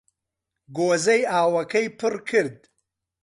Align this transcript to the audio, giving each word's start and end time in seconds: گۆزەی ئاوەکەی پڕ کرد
گۆزەی 0.75 1.21
ئاوەکەی 1.31 1.87
پڕ 1.99 2.13
کرد 2.29 2.57